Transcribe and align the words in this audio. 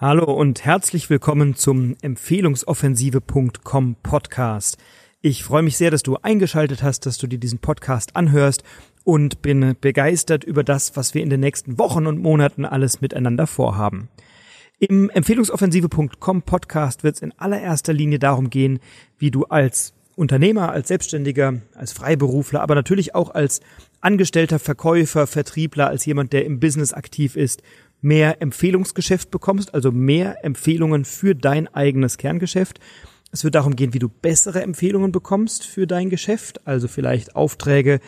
Hallo 0.00 0.32
und 0.32 0.64
herzlich 0.64 1.10
willkommen 1.10 1.56
zum 1.56 1.96
Empfehlungsoffensive.com 2.02 3.96
Podcast. 4.00 4.78
Ich 5.22 5.42
freue 5.42 5.64
mich 5.64 5.76
sehr, 5.76 5.90
dass 5.90 6.04
du 6.04 6.16
eingeschaltet 6.22 6.84
hast, 6.84 7.04
dass 7.04 7.18
du 7.18 7.26
dir 7.26 7.40
diesen 7.40 7.58
Podcast 7.58 8.14
anhörst 8.14 8.62
und 9.02 9.42
bin 9.42 9.74
begeistert 9.80 10.44
über 10.44 10.62
das, 10.62 10.96
was 10.96 11.14
wir 11.14 11.22
in 11.24 11.30
den 11.30 11.40
nächsten 11.40 11.78
Wochen 11.80 12.06
und 12.06 12.22
Monaten 12.22 12.64
alles 12.64 13.00
miteinander 13.00 13.48
vorhaben. 13.48 14.08
Im 14.78 15.10
Empfehlungsoffensive.com 15.10 16.42
Podcast 16.42 17.02
wird 17.02 17.16
es 17.16 17.22
in 17.22 17.36
allererster 17.36 17.92
Linie 17.92 18.20
darum 18.20 18.50
gehen, 18.50 18.78
wie 19.18 19.32
du 19.32 19.46
als 19.46 19.94
Unternehmer, 20.14 20.70
als 20.70 20.86
Selbstständiger, 20.88 21.60
als 21.74 21.92
Freiberufler, 21.92 22.60
aber 22.60 22.76
natürlich 22.76 23.16
auch 23.16 23.34
als 23.34 23.60
Angestellter, 24.00 24.60
Verkäufer, 24.60 25.26
Vertriebler, 25.26 25.88
als 25.88 26.06
jemand, 26.06 26.32
der 26.32 26.44
im 26.44 26.60
Business 26.60 26.92
aktiv 26.92 27.34
ist, 27.34 27.64
mehr 28.00 28.40
Empfehlungsgeschäft 28.42 29.30
bekommst, 29.30 29.74
also 29.74 29.92
mehr 29.92 30.44
Empfehlungen 30.44 31.04
für 31.04 31.34
dein 31.34 31.68
eigenes 31.68 32.16
Kerngeschäft. 32.16 32.80
Es 33.30 33.44
wird 33.44 33.54
darum 33.54 33.76
gehen, 33.76 33.92
wie 33.92 33.98
du 33.98 34.08
bessere 34.08 34.62
Empfehlungen 34.62 35.12
bekommst 35.12 35.66
für 35.66 35.86
dein 35.86 36.08
Geschäft, 36.10 36.66
also 36.66 36.88
vielleicht 36.88 37.36
Aufträge 37.36 38.00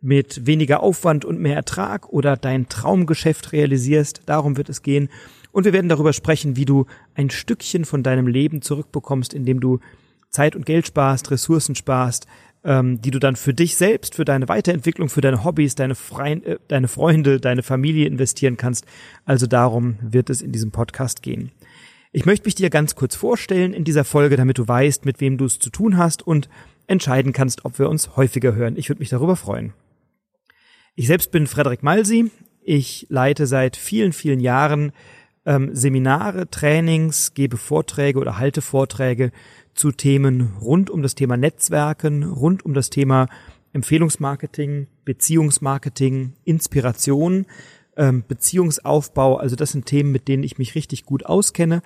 mit 0.00 0.46
weniger 0.46 0.82
Aufwand 0.82 1.24
und 1.24 1.40
mehr 1.40 1.56
Ertrag 1.56 2.08
oder 2.08 2.36
dein 2.36 2.68
Traumgeschäft 2.68 3.52
realisierst. 3.52 4.22
Darum 4.26 4.56
wird 4.56 4.68
es 4.68 4.82
gehen. 4.82 5.08
Und 5.52 5.64
wir 5.64 5.72
werden 5.72 5.88
darüber 5.88 6.12
sprechen, 6.12 6.56
wie 6.56 6.64
du 6.64 6.86
ein 7.14 7.30
Stückchen 7.30 7.84
von 7.84 8.02
deinem 8.02 8.26
Leben 8.26 8.62
zurückbekommst, 8.62 9.34
indem 9.34 9.60
du 9.60 9.80
Zeit 10.30 10.56
und 10.56 10.66
Geld 10.66 10.86
sparst, 10.86 11.30
Ressourcen 11.30 11.74
sparst, 11.74 12.26
ähm, 12.64 13.00
die 13.00 13.10
du 13.10 13.18
dann 13.18 13.36
für 13.36 13.54
dich 13.54 13.76
selbst, 13.76 14.14
für 14.14 14.24
deine 14.24 14.48
Weiterentwicklung, 14.48 15.08
für 15.08 15.20
deine 15.20 15.44
Hobbys, 15.44 15.74
deine, 15.74 15.94
Freien, 15.94 16.44
äh, 16.44 16.58
deine 16.68 16.88
Freunde, 16.88 17.40
deine 17.40 17.62
Familie 17.62 18.06
investieren 18.06 18.56
kannst. 18.56 18.86
Also 19.24 19.46
darum 19.46 19.98
wird 20.00 20.30
es 20.30 20.42
in 20.42 20.52
diesem 20.52 20.70
Podcast 20.70 21.22
gehen. 21.22 21.50
Ich 22.12 22.26
möchte 22.26 22.46
mich 22.46 22.54
dir 22.54 22.70
ganz 22.70 22.94
kurz 22.94 23.16
vorstellen 23.16 23.72
in 23.72 23.84
dieser 23.84 24.04
Folge, 24.04 24.36
damit 24.36 24.58
du 24.58 24.68
weißt, 24.68 25.04
mit 25.06 25.20
wem 25.20 25.38
du 25.38 25.46
es 25.46 25.58
zu 25.58 25.70
tun 25.70 25.96
hast 25.96 26.26
und 26.26 26.48
entscheiden 26.86 27.32
kannst, 27.32 27.64
ob 27.64 27.78
wir 27.78 27.88
uns 27.88 28.16
häufiger 28.16 28.54
hören. 28.54 28.76
Ich 28.76 28.88
würde 28.88 29.00
mich 29.00 29.08
darüber 29.08 29.36
freuen. 29.36 29.72
Ich 30.94 31.06
selbst 31.06 31.30
bin 31.30 31.46
Frederik 31.46 31.82
Malsi. 31.82 32.30
Ich 32.62 33.06
leite 33.08 33.46
seit 33.46 33.76
vielen, 33.76 34.12
vielen 34.12 34.40
Jahren 34.40 34.92
ähm, 35.46 35.74
Seminare, 35.74 36.48
Trainings, 36.50 37.34
gebe 37.34 37.56
Vorträge 37.56 38.18
oder 38.18 38.38
halte 38.38 38.62
Vorträge 38.62 39.32
zu 39.74 39.92
Themen 39.92 40.52
rund 40.60 40.90
um 40.90 41.02
das 41.02 41.14
Thema 41.14 41.36
Netzwerken, 41.36 42.24
rund 42.24 42.64
um 42.64 42.74
das 42.74 42.90
Thema 42.90 43.26
Empfehlungsmarketing, 43.72 44.86
Beziehungsmarketing, 45.04 46.34
Inspiration, 46.44 47.46
ähm, 47.96 48.24
Beziehungsaufbau. 48.26 49.36
Also 49.36 49.56
das 49.56 49.72
sind 49.72 49.86
Themen, 49.86 50.12
mit 50.12 50.28
denen 50.28 50.42
ich 50.42 50.58
mich 50.58 50.74
richtig 50.74 51.04
gut 51.04 51.26
auskenne 51.26 51.82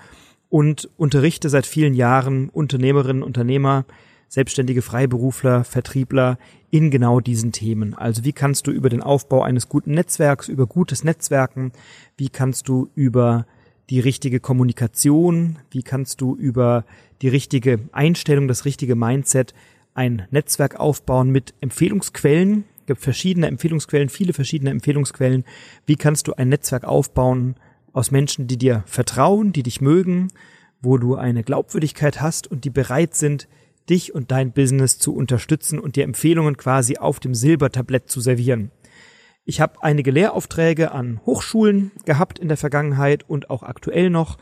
und 0.49 0.89
unterrichte 0.97 1.49
seit 1.49 1.67
vielen 1.67 1.95
Jahren 1.95 2.49
Unternehmerinnen, 2.49 3.23
Unternehmer, 3.23 3.85
selbstständige 4.29 4.83
Freiberufler, 4.83 5.65
Vertriebler 5.65 6.39
in 6.71 6.91
genau 6.91 7.21
diesen 7.21 7.53
Themen. 7.53 7.95
Also 7.95 8.25
wie 8.25 8.33
kannst 8.33 8.67
du 8.67 8.73
über 8.73 8.89
den 8.89 9.03
Aufbau 9.03 9.43
eines 9.43 9.69
guten 9.69 9.93
Netzwerks, 9.93 10.49
über 10.49 10.67
gutes 10.67 11.05
Netzwerken, 11.05 11.73
wie 12.17 12.29
kannst 12.29 12.69
du 12.69 12.89
über 12.95 13.47
die 13.91 14.01
richtige 14.01 14.41
Kommunikation, 14.41 15.59
wie 15.71 15.83
kannst 15.83 16.21
du 16.21 16.35
über 16.35 16.85
die 17.23 17.29
richtige 17.29 17.81
Einstellung, 17.93 18.49
das 18.49 18.65
richtige 18.65 18.97
Mindset 18.97 19.55
ein 19.95 20.27
Netzwerk 20.31 20.79
aufbauen 20.79 21.31
mit 21.31 21.55
Empfehlungsquellen. 21.61 22.65
Es 22.81 22.87
gibt 22.87 23.01
verschiedene 23.01 23.47
Empfehlungsquellen, 23.47 24.09
viele 24.09 24.33
verschiedene 24.33 24.71
Empfehlungsquellen. 24.71 25.45
Wie 25.87 25.97
kannst 25.97 26.29
du 26.29 26.35
ein 26.35 26.49
Netzwerk 26.49 26.85
aufbauen 26.85 27.57
aus 27.93 28.11
Menschen, 28.11 28.47
die 28.47 28.59
dir 28.59 28.85
vertrauen, 28.87 29.53
die 29.53 29.63
dich 29.63 29.81
mögen, 29.81 30.29
wo 30.83 30.99
du 30.99 31.15
eine 31.15 31.43
Glaubwürdigkeit 31.43 32.21
hast 32.21 32.51
und 32.51 32.65
die 32.65 32.71
bereit 32.71 33.15
sind, 33.15 33.49
dich 33.89 34.15
und 34.15 34.31
dein 34.31 34.53
Business 34.53 34.99
zu 34.99 35.15
unterstützen 35.15 35.79
und 35.79 35.97
dir 35.97 36.05
Empfehlungen 36.05 36.57
quasi 36.57 36.99
auf 36.99 37.21
dem 37.21 37.35
Silbertablett 37.35 38.11
zu 38.11 38.21
servieren. 38.21 38.71
Ich 39.49 39.61
habe 39.61 39.81
einige 39.81 40.11
Lehraufträge 40.11 40.91
an 40.91 41.21
Hochschulen 41.25 41.93
gehabt 42.05 42.41
in 42.41 42.49
der 42.49 42.57
Vergangenheit 42.57 43.23
und 43.29 43.49
auch 43.49 43.63
aktuell 43.63 44.11
noch 44.11 44.39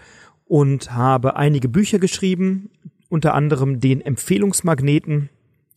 und 0.47 0.93
habe 0.93 1.37
einige 1.37 1.69
Bücher 1.69 1.99
geschrieben, 1.99 2.71
unter 3.11 3.35
anderem 3.35 3.81
den 3.81 4.01
Empfehlungsmagneten. 4.01 5.29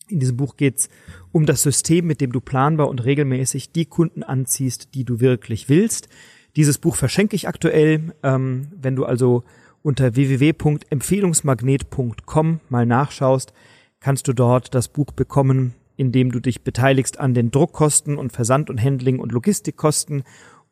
In 0.07 0.21
diesem 0.21 0.38
Buch 0.38 0.55
geht's 0.55 0.88
um 1.33 1.45
das 1.45 1.61
System, 1.61 2.07
mit 2.07 2.21
dem 2.21 2.31
du 2.31 2.39
planbar 2.39 2.88
und 2.88 3.03
regelmäßig 3.03 3.73
die 3.73 3.85
Kunden 3.85 4.23
anziehst, 4.23 4.95
die 4.95 5.03
du 5.03 5.19
wirklich 5.19 5.67
willst. 5.67 6.07
Dieses 6.55 6.77
Buch 6.77 6.95
verschenke 6.95 7.35
ich 7.35 7.49
aktuell. 7.49 8.13
Ähm, 8.23 8.69
wenn 8.79 8.95
du 8.95 9.03
also 9.03 9.44
unter 9.83 10.15
www.empfehlungsmagnet.com 10.15 12.61
mal 12.69 12.85
nachschaust, 12.85 13.51
kannst 13.99 14.29
du 14.29 14.33
dort 14.33 14.73
das 14.73 14.88
Buch 14.88 15.11
bekommen 15.11 15.73
indem 15.97 16.31
du 16.31 16.40
dich 16.40 16.63
beteiligst 16.63 17.19
an 17.19 17.34
den 17.34 17.52
Druckkosten 17.52 18.18
und 18.18 18.31
Versand 18.31 18.69
und 18.69 18.81
Handling 18.81 19.19
und 19.19 19.31
Logistikkosten 19.31 20.24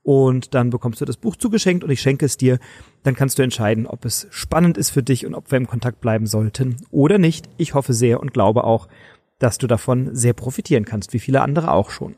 und 0.05 0.53
dann 0.53 0.69
bekommst 0.69 1.01
du 1.01 1.05
das 1.05 1.17
Buch 1.17 1.35
zugeschenkt 1.35 1.83
und 1.83 1.89
ich 1.89 1.99
schenke 1.99 2.27
es 2.27 2.37
dir. 2.37 2.59
Dann 3.01 3.15
kannst 3.15 3.39
du 3.39 3.41
entscheiden, 3.41 3.87
ob 3.87 4.05
es 4.05 4.27
spannend 4.29 4.77
ist 4.77 4.91
für 4.91 5.01
dich 5.01 5.25
und 5.25 5.33
ob 5.33 5.49
wir 5.49 5.57
im 5.57 5.65
Kontakt 5.65 5.99
bleiben 5.99 6.27
sollten 6.27 6.77
oder 6.91 7.17
nicht. 7.17 7.49
Ich 7.57 7.73
hoffe 7.73 7.93
sehr 7.93 8.19
und 8.19 8.31
glaube 8.31 8.65
auch, 8.65 8.87
dass 9.39 9.57
du 9.57 9.65
davon 9.65 10.15
sehr 10.15 10.33
profitieren 10.33 10.85
kannst, 10.85 11.13
wie 11.13 11.19
viele 11.19 11.41
andere 11.41 11.71
auch 11.71 11.89
schon. 11.89 12.13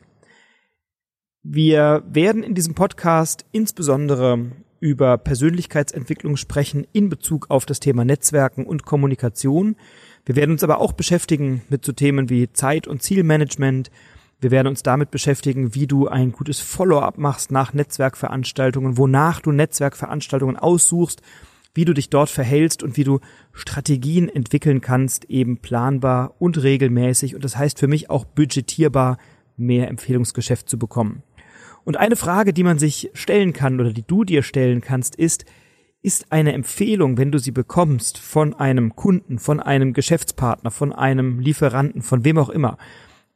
Wir 1.42 2.02
werden 2.06 2.42
in 2.42 2.54
diesem 2.54 2.74
Podcast 2.74 3.46
insbesondere 3.52 4.52
über 4.80 5.16
Persönlichkeitsentwicklung 5.16 6.36
sprechen 6.36 6.86
in 6.92 7.08
Bezug 7.08 7.46
auf 7.48 7.64
das 7.64 7.80
Thema 7.80 8.04
Netzwerken 8.04 8.66
und 8.66 8.84
Kommunikation. 8.84 9.76
Wir 10.28 10.36
werden 10.36 10.50
uns 10.50 10.62
aber 10.62 10.78
auch 10.78 10.92
beschäftigen 10.92 11.62
mit 11.70 11.86
so 11.86 11.92
Themen 11.92 12.28
wie 12.28 12.52
Zeit- 12.52 12.86
und 12.86 13.02
Zielmanagement. 13.02 13.90
Wir 14.42 14.50
werden 14.50 14.68
uns 14.68 14.82
damit 14.82 15.10
beschäftigen, 15.10 15.74
wie 15.74 15.86
du 15.86 16.06
ein 16.06 16.32
gutes 16.32 16.60
Follow-up 16.60 17.16
machst 17.16 17.50
nach 17.50 17.72
Netzwerkveranstaltungen, 17.72 18.98
wonach 18.98 19.40
du 19.40 19.52
Netzwerkveranstaltungen 19.52 20.58
aussuchst, 20.58 21.22
wie 21.72 21.86
du 21.86 21.94
dich 21.94 22.10
dort 22.10 22.28
verhältst 22.28 22.82
und 22.82 22.98
wie 22.98 23.04
du 23.04 23.20
Strategien 23.54 24.28
entwickeln 24.28 24.82
kannst, 24.82 25.24
eben 25.30 25.62
planbar 25.62 26.34
und 26.38 26.62
regelmäßig 26.62 27.34
und 27.34 27.42
das 27.42 27.56
heißt 27.56 27.78
für 27.78 27.88
mich 27.88 28.10
auch 28.10 28.26
budgetierbar 28.26 29.16
mehr 29.56 29.88
Empfehlungsgeschäft 29.88 30.68
zu 30.68 30.78
bekommen. 30.78 31.22
Und 31.84 31.96
eine 31.96 32.16
Frage, 32.16 32.52
die 32.52 32.64
man 32.64 32.78
sich 32.78 33.08
stellen 33.14 33.54
kann 33.54 33.80
oder 33.80 33.94
die 33.94 34.04
du 34.06 34.24
dir 34.24 34.42
stellen 34.42 34.82
kannst, 34.82 35.16
ist, 35.16 35.46
ist 36.02 36.30
eine 36.30 36.52
Empfehlung, 36.52 37.18
wenn 37.18 37.32
du 37.32 37.38
sie 37.38 37.50
bekommst 37.50 38.18
von 38.18 38.54
einem 38.54 38.94
Kunden, 38.94 39.38
von 39.38 39.60
einem 39.60 39.92
Geschäftspartner, 39.92 40.70
von 40.70 40.92
einem 40.92 41.40
Lieferanten, 41.40 42.02
von 42.02 42.24
wem 42.24 42.38
auch 42.38 42.50
immer, 42.50 42.78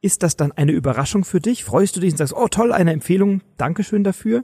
ist 0.01 0.23
das 0.23 0.35
dann 0.35 0.51
eine 0.51 0.71
Überraschung 0.71 1.23
für 1.23 1.39
dich? 1.39 1.63
Freust 1.63 1.95
du 1.95 1.99
dich 1.99 2.11
und 2.11 2.17
sagst, 2.17 2.33
oh 2.35 2.47
toll, 2.47 2.71
eine 2.71 2.91
Empfehlung, 2.91 3.41
Dankeschön 3.57 4.03
dafür? 4.03 4.43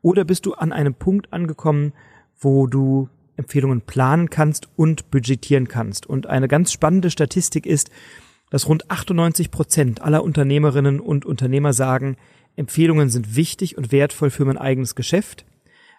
Oder 0.00 0.24
bist 0.24 0.46
du 0.46 0.54
an 0.54 0.72
einem 0.72 0.94
Punkt 0.94 1.32
angekommen, 1.32 1.92
wo 2.38 2.66
du 2.66 3.08
Empfehlungen 3.36 3.82
planen 3.82 4.28
kannst 4.28 4.68
und 4.76 5.10
budgetieren 5.10 5.68
kannst? 5.68 6.06
Und 6.06 6.26
eine 6.26 6.48
ganz 6.48 6.72
spannende 6.72 7.10
Statistik 7.10 7.66
ist, 7.66 7.90
dass 8.50 8.68
rund 8.68 8.90
98 8.90 9.50
Prozent 9.50 10.02
aller 10.02 10.24
Unternehmerinnen 10.24 11.00
und 11.00 11.24
Unternehmer 11.24 11.72
sagen, 11.72 12.16
Empfehlungen 12.56 13.08
sind 13.08 13.34
wichtig 13.34 13.78
und 13.78 13.92
wertvoll 13.92 14.28
für 14.28 14.44
mein 14.44 14.58
eigenes 14.58 14.94
Geschäft 14.94 15.46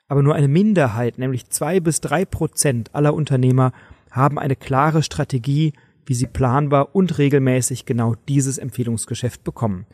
aber 0.07 0.23
nur 0.23 0.35
eine 0.35 0.47
Minderheit, 0.47 1.17
nämlich 1.17 1.49
zwei 1.49 1.79
bis 1.79 2.01
drei 2.01 2.25
Prozent 2.25 2.93
aller 2.93 3.13
Unternehmer 3.13 3.71
haben 4.11 4.37
eine 4.37 4.55
klare 4.55 5.03
Strategie, 5.03 5.73
wie 6.05 6.13
sie 6.13 6.27
planbar 6.27 6.95
und 6.95 7.17
regelmäßig 7.17 7.85
genau 7.85 8.15
dieses 8.27 8.57
Empfehlungsgeschäft 8.57 9.43
bekommen. 9.43 9.85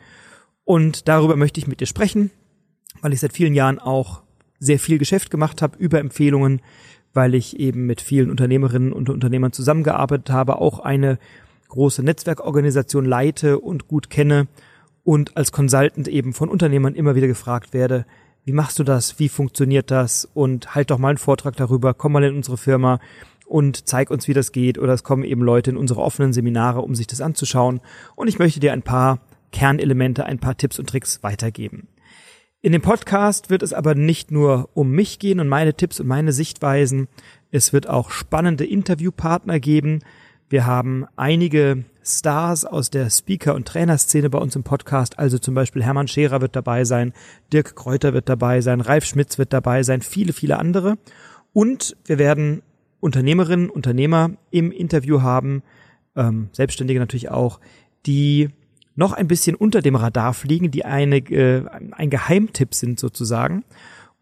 Und 0.64 1.08
darüber 1.08 1.36
möchte 1.36 1.60
ich 1.60 1.66
mit 1.66 1.80
dir 1.80 1.86
sprechen, 1.86 2.30
weil 3.00 3.12
ich 3.12 3.20
seit 3.20 3.32
vielen 3.32 3.54
Jahren 3.54 3.78
auch 3.78 4.22
sehr 4.58 4.78
viel 4.78 4.98
Geschäft 4.98 5.30
gemacht 5.30 5.62
habe 5.62 5.78
über 5.78 5.98
Empfehlungen, 5.98 6.60
weil 7.14 7.34
ich 7.34 7.58
eben 7.58 7.86
mit 7.86 8.00
vielen 8.00 8.30
Unternehmerinnen 8.30 8.92
und 8.92 9.08
Unternehmern 9.08 9.52
zusammengearbeitet 9.52 10.30
habe, 10.30 10.58
auch 10.58 10.80
eine 10.80 11.18
große 11.68 12.02
Netzwerkorganisation 12.02 13.04
leite 13.04 13.58
und 13.58 13.88
gut 13.88 14.10
kenne 14.10 14.48
und 15.02 15.36
als 15.36 15.50
Consultant 15.50 16.08
eben 16.08 16.32
von 16.32 16.48
Unternehmern 16.48 16.94
immer 16.94 17.14
wieder 17.14 17.26
gefragt 17.26 17.72
werde, 17.72 18.04
wie 18.44 18.52
machst 18.52 18.78
du 18.78 18.84
das, 18.84 19.18
wie 19.18 19.28
funktioniert 19.28 19.90
das 19.90 20.28
und 20.34 20.74
halt 20.74 20.90
doch 20.90 20.98
mal 20.98 21.08
einen 21.08 21.18
Vortrag 21.18 21.56
darüber, 21.56 21.94
komm 21.94 22.12
mal 22.12 22.24
in 22.24 22.36
unsere 22.36 22.56
Firma 22.56 23.00
und 23.46 23.88
zeig 23.88 24.10
uns, 24.10 24.28
wie 24.28 24.34
das 24.34 24.52
geht 24.52 24.78
oder 24.78 24.92
es 24.92 25.04
kommen 25.04 25.24
eben 25.24 25.42
Leute 25.42 25.70
in 25.70 25.76
unsere 25.76 26.00
offenen 26.00 26.32
Seminare, 26.32 26.80
um 26.80 26.94
sich 26.94 27.06
das 27.06 27.20
anzuschauen 27.20 27.80
und 28.16 28.28
ich 28.28 28.38
möchte 28.38 28.60
dir 28.60 28.72
ein 28.72 28.82
paar 28.82 29.20
Kernelemente, 29.52 30.24
ein 30.24 30.38
paar 30.38 30.56
Tipps 30.56 30.78
und 30.78 30.88
Tricks 30.88 31.22
weitergeben. 31.22 31.88
In 32.62 32.72
dem 32.72 32.82
Podcast 32.82 33.48
wird 33.48 33.62
es 33.62 33.72
aber 33.72 33.94
nicht 33.94 34.30
nur 34.30 34.68
um 34.74 34.90
mich 34.90 35.18
gehen 35.18 35.40
und 35.40 35.48
meine 35.48 35.72
Tipps 35.72 35.98
und 35.98 36.06
meine 36.06 36.32
Sichtweisen. 36.32 37.08
Es 37.50 37.72
wird 37.72 37.88
auch 37.88 38.10
spannende 38.10 38.66
Interviewpartner 38.66 39.58
geben. 39.60 40.00
Wir 40.50 40.66
haben 40.66 41.06
einige 41.16 41.84
Stars 42.04 42.64
aus 42.64 42.90
der 42.90 43.10
Speaker- 43.10 43.54
und 43.54 43.66
Trainerszene 43.66 44.30
bei 44.30 44.38
uns 44.38 44.56
im 44.56 44.62
Podcast. 44.62 45.18
Also 45.18 45.38
zum 45.38 45.54
Beispiel 45.54 45.82
Hermann 45.82 46.08
Scherer 46.08 46.40
wird 46.40 46.56
dabei 46.56 46.84
sein, 46.84 47.12
Dirk 47.52 47.76
Kräuter 47.76 48.14
wird 48.14 48.28
dabei 48.28 48.60
sein, 48.60 48.80
Ralf 48.80 49.04
Schmitz 49.04 49.38
wird 49.38 49.52
dabei 49.52 49.82
sein, 49.82 50.02
viele, 50.02 50.32
viele 50.32 50.58
andere. 50.58 50.98
Und 51.52 51.96
wir 52.04 52.18
werden 52.18 52.62
Unternehmerinnen, 53.00 53.70
Unternehmer 53.70 54.30
im 54.50 54.72
Interview 54.72 55.22
haben, 55.22 55.62
ähm, 56.16 56.48
Selbstständige 56.52 57.00
natürlich 57.00 57.30
auch, 57.30 57.60
die 58.06 58.50
noch 58.94 59.12
ein 59.12 59.28
bisschen 59.28 59.56
unter 59.56 59.80
dem 59.80 59.94
Radar 59.94 60.34
fliegen, 60.34 60.70
die 60.70 60.84
eine, 60.84 61.16
äh, 61.16 61.64
ein 61.92 62.10
Geheimtipp 62.10 62.74
sind 62.74 63.00
sozusagen. 63.00 63.64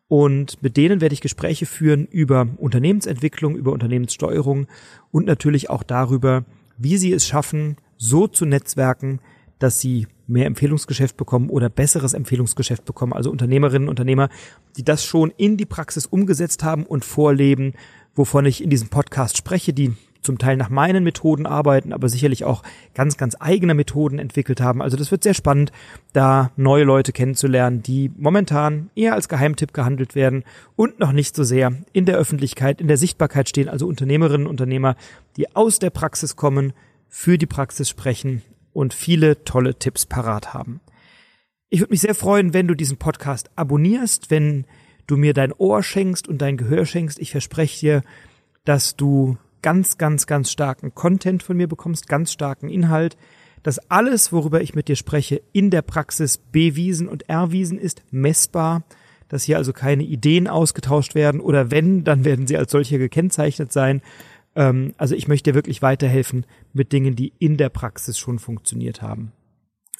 Und 0.07 0.63
mit 0.63 0.77
denen 0.77 1.01
werde 1.01 1.13
ich 1.13 1.21
Gespräche 1.21 1.67
führen 1.67 2.07
über 2.07 2.49
Unternehmensentwicklung, 2.57 3.57
über 3.57 3.73
Unternehmenssteuerung 3.73 4.67
und 5.11 5.27
natürlich 5.27 5.69
auch 5.69 5.83
darüber, 5.83 6.45
wie 6.79 6.97
sie 6.97 7.13
es 7.13 7.27
schaffen, 7.27 7.77
so 7.97 8.27
zu 8.27 8.47
netzwerken, 8.47 9.21
dass 9.59 9.81
sie 9.81 10.07
mehr 10.27 10.47
Empfehlungsgeschäft 10.47 11.17
bekommen 11.17 11.51
oder 11.51 11.69
besseres 11.69 12.15
Empfehlungsgeschäft 12.15 12.85
bekommen. 12.85 13.13
Also 13.13 13.31
Unternehmerinnen 13.31 13.89
und 13.89 13.91
Unternehmer, 13.91 14.29
die 14.77 14.85
das 14.85 15.05
schon 15.05 15.33
in 15.37 15.57
die 15.57 15.67
Praxis 15.67 16.07
umgesetzt 16.07 16.63
haben 16.63 16.87
und 16.87 17.05
vorleben, 17.05 17.75
wovon 18.15 18.47
ich 18.47 18.63
in 18.63 18.71
diesem 18.71 18.89
Podcast 18.89 19.37
spreche, 19.37 19.73
die 19.73 19.95
zum 20.23 20.39
Teil 20.39 20.57
nach 20.57 20.71
meinen 20.71 21.05
Methoden 21.05 21.47
arbeiten, 21.47 21.93
aber 21.93 22.09
sicherlich 22.09 22.45
auch 22.45 22.63
ganz, 22.95 23.17
ganz 23.17 23.37
eigene 23.39 23.75
Methoden 23.75 24.19
entwickelt 24.19 24.61
haben. 24.61 24.83
Also 24.83 24.97
das 24.97 25.11
wird 25.11 25.23
sehr 25.23 25.35
spannend, 25.35 25.73
da 26.13 26.51
neue 26.57 26.85
Leute 26.85 27.13
kennenzulernen, 27.13 27.83
die 27.83 28.11
momentan 28.17 28.91
eher 28.95 29.15
als 29.15 29.29
Geheimtipp 29.29 29.73
gehandelt 29.73 30.15
werden 30.15 30.45
und 30.77 30.99
noch 30.99 31.13
nicht 31.13 31.37
so 31.37 31.45
sehr 31.45 31.73
in 31.93 32.05
der 32.05 32.17
Öffentlichkeit, 32.17 32.81
in 32.81 32.89
der 32.89 32.97
Sichtbarkeit 32.97 33.49
stehen. 33.49 33.69
Also 33.69 33.87
Unternehmerinnen 33.87 34.47
und 34.47 34.51
Unternehmer, 34.59 34.97
die 35.37 35.55
aus 35.55 35.79
der 35.79 35.91
Praxis 35.91 36.37
kommen, 36.37 36.73
für 37.09 37.39
die 37.39 37.47
Praxis 37.47 37.89
sprechen 37.89 38.43
und 38.73 38.95
viele 38.95 39.45
tolle 39.45 39.79
Tipps 39.79 40.05
parat 40.05 40.53
haben. 40.53 40.81
Ich 41.71 41.81
würde 41.81 41.93
mich 41.93 42.01
sehr 42.01 42.15
freuen, 42.15 42.55
wenn 42.55 42.69
du 42.69 42.75
diesen 42.75 42.97
Podcast 42.97 43.51
abonnierst, 43.57 44.31
wenn 44.31 44.67
du 45.07 45.17
mir 45.17 45.35
dein 45.35 45.53
Ohr 45.53 45.83
schenkst 45.83 46.29
und 46.29 46.39
dein 46.39 46.57
Gehör 46.57 46.87
schenkst. 46.87 47.19
Ich 47.19 47.31
verspreche 47.31 47.81
dir, 47.81 48.03
dass 48.65 48.97
du 48.97 49.39
ganz, 49.63 49.99
ganz, 49.99 50.27
ganz 50.27 50.51
starken 50.51 50.95
Content 50.95 51.43
von 51.43 51.57
mir 51.57 51.69
bekommst, 51.69 52.09
ganz 52.09 52.33
starken 52.33 52.69
Inhalt, 52.69 53.17
dass 53.63 53.79
alles, 53.91 54.33
worüber 54.33 54.61
ich 54.61 54.75
mit 54.75 54.89
dir 54.89 54.97
spreche, 54.97 55.43
in 55.53 55.71
der 55.71 55.83
Praxis 55.83 56.39
bewiesen 56.39 57.09
und 57.09 57.29
erwiesen 57.29 57.79
ist, 57.79 58.03
messbar, 58.11 58.85
dass 59.29 59.45
hier 59.45 59.57
also 59.57 59.73
keine 59.73 60.05
Ideen 60.05 60.49
ausgetauscht 60.49 61.15
werden 61.15 61.41
oder 61.41 61.71
wenn, 61.71 62.05
dann 62.05 62.25
werden 62.25 62.47
sie 62.47 62.57
als 62.57 62.73
solche 62.73 62.99
gekennzeichnet 62.99 63.73
sein. 63.73 64.01
Ähm, 64.55 64.95
also 64.97 65.15
ich 65.15 65.29
möchte 65.29 65.51
dir 65.51 65.55
wirklich 65.55 65.83
weiterhelfen 65.83 66.47
mit 66.73 66.93
Dingen, 66.93 67.15
die 67.15 67.33
in 67.39 67.57
der 67.57 67.69
Praxis 67.69 68.19
schon 68.19 68.39
funktioniert 68.39 69.03
haben. 69.03 69.33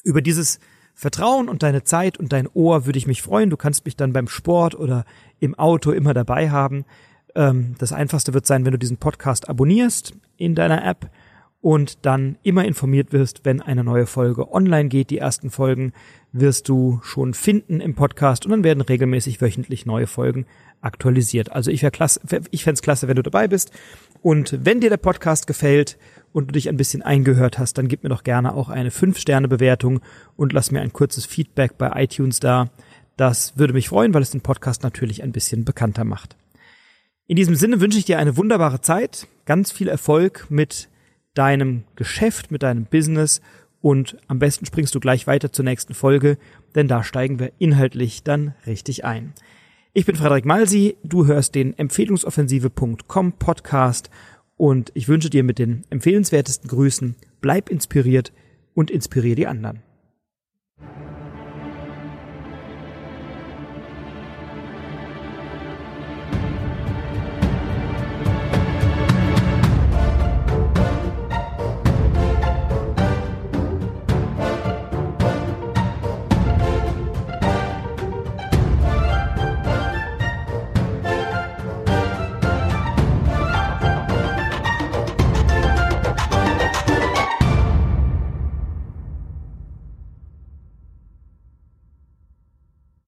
Über 0.03 0.21
dieses 0.21 0.59
Vertrauen 0.95 1.47
und 1.47 1.63
deine 1.63 1.83
Zeit 1.83 2.17
und 2.17 2.33
dein 2.33 2.47
Ohr 2.53 2.85
würde 2.85 2.97
ich 2.97 3.07
mich 3.07 3.21
freuen. 3.21 3.49
Du 3.49 3.57
kannst 3.57 3.85
mich 3.85 3.95
dann 3.95 4.11
beim 4.11 4.27
Sport 4.27 4.75
oder 4.75 5.05
im 5.39 5.55
Auto 5.55 5.91
immer 5.91 6.13
dabei 6.13 6.49
haben. 6.49 6.83
Ähm, 7.35 7.75
das 7.77 7.93
einfachste 7.93 8.33
wird 8.33 8.45
sein, 8.45 8.65
wenn 8.65 8.71
du 8.71 8.79
diesen 8.79 8.97
Podcast 8.97 9.49
abonnierst 9.49 10.13
in 10.37 10.55
deiner 10.55 10.85
App 10.85 11.09
und 11.61 12.05
dann 12.05 12.37
immer 12.41 12.63
informiert 12.63 13.11
wirst, 13.11 13.43
wenn 13.43 13.61
eine 13.61 13.83
neue 13.83 14.05
Folge 14.05 14.51
online 14.51 14.87
geht. 14.87 15.09
Die 15.09 15.17
ersten 15.17 15.49
Folgen 15.49 15.91
wirst 16.31 16.69
du 16.69 16.99
schon 17.03 17.33
finden 17.33 17.81
im 17.81 17.95
Podcast 17.95 18.45
und 18.45 18.51
dann 18.51 18.63
werden 18.63 18.81
regelmäßig 18.81 19.41
wöchentlich 19.41 19.85
neue 19.85 20.07
Folgen 20.07 20.45
aktualisiert. 20.81 21.51
Also 21.51 21.71
ich 21.71 21.81
klasse, 21.91 22.21
ich 22.51 22.63
fände 22.63 22.75
es 22.75 22.81
klasse, 22.81 23.07
wenn 23.07 23.17
du 23.17 23.23
dabei 23.23 23.47
bist. 23.47 23.71
Und 24.21 24.57
wenn 24.63 24.79
dir 24.79 24.89
der 24.89 24.97
Podcast 24.97 25.47
gefällt 25.47 25.97
und 26.31 26.47
du 26.47 26.51
dich 26.53 26.69
ein 26.69 26.77
bisschen 26.77 27.01
eingehört 27.01 27.59
hast, 27.59 27.77
dann 27.77 27.89
gib 27.89 28.03
mir 28.03 28.09
doch 28.09 28.23
gerne 28.23 28.53
auch 28.53 28.69
eine 28.69 28.89
5-Sterne-Bewertung 28.89 29.99
und 30.37 30.53
lass 30.53 30.71
mir 30.71 30.81
ein 30.81 30.93
kurzes 30.93 31.25
Feedback 31.25 31.77
bei 31.77 31.91
iTunes 32.03 32.39
da. 32.39 32.69
Das 33.17 33.57
würde 33.57 33.73
mich 33.73 33.89
freuen, 33.89 34.13
weil 34.13 34.21
es 34.21 34.31
den 34.31 34.41
Podcast 34.41 34.83
natürlich 34.83 35.23
ein 35.23 35.33
bisschen 35.33 35.65
bekannter 35.65 36.05
macht. 36.05 36.37
In 37.29 37.35
diesem 37.35 37.53
Sinne 37.53 37.79
wünsche 37.79 37.99
ich 37.99 38.05
dir 38.05 38.17
eine 38.17 38.37
wunderbare 38.37 38.81
Zeit, 38.81 39.27
ganz 39.45 39.71
viel 39.71 39.87
Erfolg 39.87 40.47
mit 40.49 40.89
deinem 41.35 41.83
Geschäft, 41.95 42.49
mit 42.49 42.63
deinem 42.63 42.85
Business 42.85 43.39
und 43.81 44.17
am 44.27 44.39
besten 44.39 44.65
springst 44.65 44.95
du 44.95 44.99
gleich 44.99 45.27
weiter 45.27 45.51
zur 45.51 45.63
nächsten 45.63 45.93
Folge, 45.93 46.39
denn 46.73 46.87
da 46.87 47.03
steigen 47.03 47.37
wir 47.37 47.51
inhaltlich 47.59 48.23
dann 48.23 48.55
richtig 48.65 49.05
ein. 49.05 49.33
Ich 49.93 50.07
bin 50.07 50.15
Frederik 50.15 50.45
Malsi, 50.45 50.97
du 51.03 51.27
hörst 51.27 51.53
den 51.53 51.77
Empfehlungsoffensive.com 51.77 53.33
Podcast 53.33 54.09
und 54.57 54.91
ich 54.95 55.07
wünsche 55.07 55.29
dir 55.29 55.43
mit 55.43 55.59
den 55.59 55.83
empfehlenswertesten 55.91 56.67
Grüßen, 56.67 57.15
bleib 57.41 57.69
inspiriert 57.69 58.33
und 58.73 58.89
inspiriere 58.89 59.35
die 59.35 59.45
anderen. 59.45 59.83